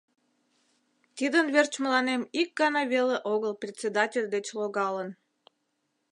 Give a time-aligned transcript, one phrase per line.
[1.17, 5.09] Тидын верч мыланем ик гана веле огыл председатель деч логалын.